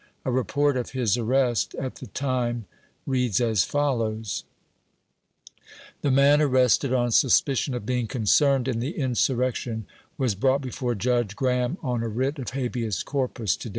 A 0.25 0.31
report 0.31 0.77
of 0.77 0.89
his 0.93 1.15
arrest 1.15 1.75
at 1.75 1.97
the 1.97 2.07
time 2.07 2.65
reads 3.05 3.39
as 3.39 3.63
follows: 3.63 4.45
—"The 6.01 6.09
man 6.09 6.39
arnvted 6.39 6.85
on 6.89 7.11
t 7.11 7.27
uspieinn 7.27 7.75
of 7.75 7.85
being 7.85 8.07
concerned 8.07 8.67
in 8.67 8.79
the 8.79 8.97
insurrection 8.97 9.85
wab 10.17 10.39
brought 10.39 10.61
before 10.61 10.95
Judge 10.95 11.35
(trahaui 11.35 11.77
on 11.83 12.01
a 12.01 12.07
writ 12.07 12.39
of 12.39 12.49
habeas 12.49 13.03
corpus 13.03 13.55
to 13.57 13.69
day. 13.69 13.69